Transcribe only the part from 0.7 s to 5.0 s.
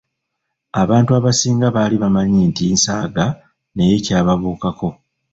Abantu abasinga baali bamanyi nti nsaaga naye kyababuukako.